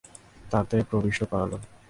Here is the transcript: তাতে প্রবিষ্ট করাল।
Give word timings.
তাতে 0.51 0.75
প্রবিষ্ট 0.89 1.21
করাল। 1.31 1.51